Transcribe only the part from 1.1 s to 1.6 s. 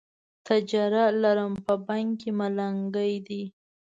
لرم،